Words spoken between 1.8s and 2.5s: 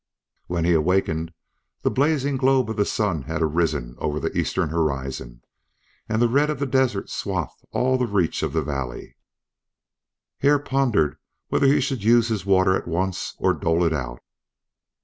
the blazing